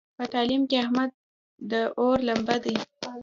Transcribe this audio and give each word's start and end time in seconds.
په 0.17 0.23
تعلیم 0.33 0.61
کې 0.69 0.77
احمد 0.83 1.11
د 1.71 1.73
اور 1.99 2.17
لمبه 2.27 2.55
دی. 2.63 2.77